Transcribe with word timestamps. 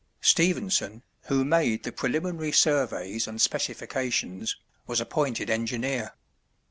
Stephenson, 0.21 1.03
who 1.25 1.45
made 1.45 1.83
the 1.83 1.91
preliminary 1.91 2.51
surveys 2.51 3.27
and 3.27 3.39
specifications, 3.39 4.55
was 4.87 4.99
appointed 4.99 5.47
engineer. 5.47 6.13